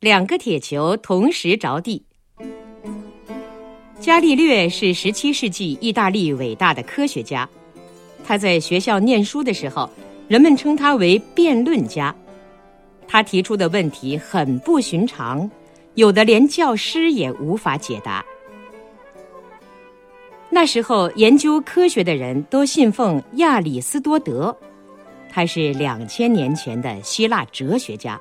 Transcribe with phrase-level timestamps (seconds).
[0.00, 2.04] 两个铁球同时着地。
[3.98, 7.48] 伽利略是十七世纪意大利伟大的科学家，
[8.22, 9.88] 他在学校念书的时候，
[10.28, 12.14] 人们称他为辩论家。
[13.08, 15.50] 他提出的问题很不寻常，
[15.94, 18.22] 有的连教师也无法解答。
[20.50, 24.54] 那时候，研究科学的人都信奉亚里斯多德，
[25.30, 28.20] 他是两千年前的希腊哲学家。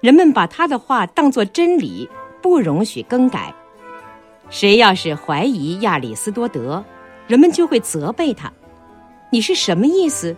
[0.00, 2.08] 人们把他的话当作真理，
[2.40, 3.54] 不容许更改。
[4.50, 6.84] 谁要是怀疑亚里斯多德，
[7.26, 8.52] 人们就会责备他
[9.30, 10.36] ：“你是什么意思？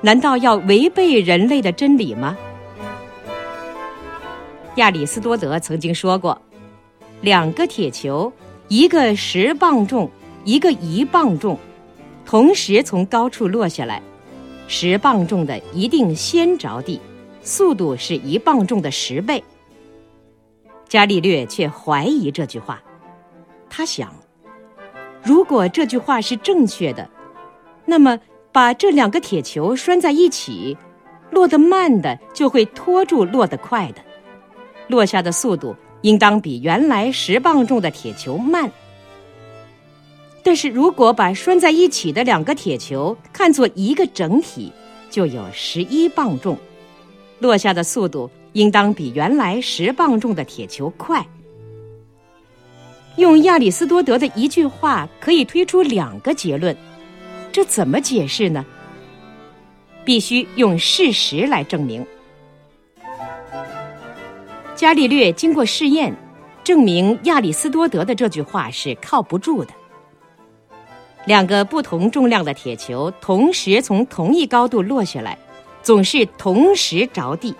[0.00, 2.36] 难道要违背人类的真理吗？”
[4.76, 6.40] 亚里斯多德曾经说过
[7.22, 8.32] ：“两个铁球。”
[8.68, 10.10] 一个十磅重，
[10.44, 11.58] 一个一磅重，
[12.26, 14.02] 同时从高处落下来，
[14.66, 17.00] 十磅重的一定先着地，
[17.48, 19.42] 速度是一磅重的十倍。
[20.86, 22.78] 伽利略却怀疑这句话，
[23.70, 24.14] 他想，
[25.22, 27.08] 如果这句话是正确的，
[27.86, 28.20] 那么
[28.52, 30.76] 把这两个铁球拴在一起，
[31.30, 34.02] 落得慢的就会拖住落得快的，
[34.86, 35.74] 落下的速度。
[36.02, 38.70] 应当比原来十磅重的铁球慢，
[40.44, 44.72] 但是如果把拴在一起的两个铁球看作一个整体，
[45.10, 46.56] 就有十一磅重，
[47.38, 51.24] 落下的速度应当比原来十磅重的铁球快。
[53.16, 56.76] 用亚里斯多德的一句话可以推出两个结论，
[57.50, 58.64] 这怎么解释呢？
[60.04, 62.06] 必须用事实来证明。
[64.74, 66.14] 伽利略经过试验，
[66.62, 69.72] 证明亚里斯多德的这句话是靠不住的。
[71.26, 75.36] 两个不同重量的铁球同时从同一高度落下来，
[75.88, 77.54] 总是同时着地。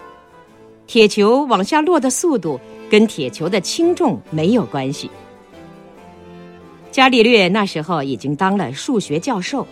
[0.86, 5.10] 铁球往下落的速度跟铁球的轻重没有关系。
[6.90, 9.66] 伽利略那时候已经当了数学教授，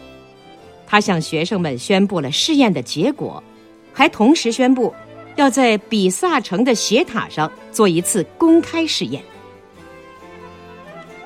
[0.87, 3.45] 他向学生们宣布了试验的结果，
[3.93, 4.95] 还同时宣布。
[5.35, 9.23] 要在比萨城的斜塔上做一次公开试验。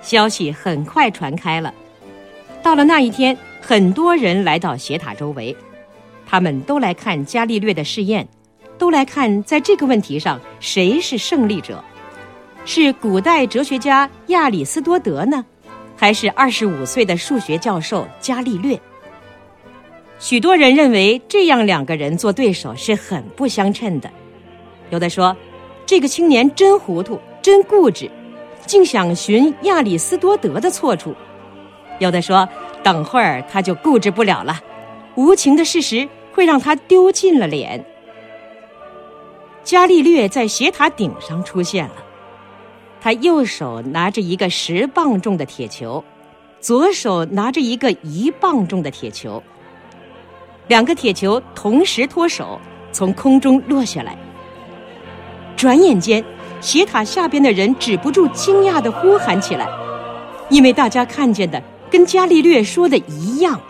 [0.03, 1.73] 消息很快传开了。
[2.61, 5.57] 到了那一天，很多人来到斜塔周围，
[6.31, 8.29] 他们都来看伽利略的试验，
[8.79, 11.83] 都来看在这个问题上谁是胜利者，
[12.65, 15.45] 是古代哲学家亚里斯多德呢，
[15.97, 18.79] 还是二十五岁的数学教授伽利略？
[20.21, 24.09] 许多人认为这样两个人做对手是很不相称的。
[24.91, 25.37] 有的说，
[25.85, 28.09] 这个青年真糊涂，真固执，
[28.67, 31.11] 竟想寻亚里斯多德的错处；
[31.99, 32.49] 有的说，
[32.85, 34.61] 等会儿他就固执不了了，
[35.17, 36.09] 无情的事实
[36.41, 37.84] 会让他丢尽了脸。
[39.62, 41.97] 伽利略在斜塔顶上出现了，
[42.99, 46.03] 他右手拿着一个十磅重的铁球，
[46.59, 49.43] 左手拿着一个一磅重的铁球。
[50.69, 52.59] 两个铁球同时脱手，
[52.91, 54.17] 从空中落下来。
[55.59, 56.25] 转眼间，
[56.62, 59.69] 斜塔下边的人止不住惊讶的呼喊起来，
[60.49, 63.61] 因为大家看见的跟伽利略说的一样，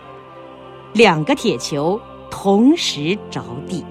[0.93, 1.99] 两个铁球
[2.31, 3.85] 同时着地。